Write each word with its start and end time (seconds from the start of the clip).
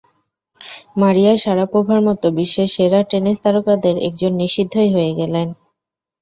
মারিয়া 0.97 1.33
শারাপোভার 1.37 1.99
মতো 2.07 2.27
বিশ্বের 2.37 2.69
সেরা 2.75 2.99
টেনিস 3.09 3.37
তারকাদের 3.45 3.95
একজন 4.07 4.31
নিষিদ্ধই 4.41 4.89
হয়ে 4.95 5.11
গেলেন। 5.19 5.47